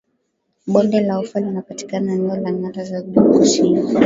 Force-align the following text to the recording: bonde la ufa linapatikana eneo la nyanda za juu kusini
bonde 0.65 1.01
la 1.01 1.19
ufa 1.19 1.39
linapatikana 1.39 2.13
eneo 2.13 2.35
la 2.35 2.51
nyanda 2.51 2.83
za 2.83 3.01
juu 3.01 3.31
kusini 3.39 3.91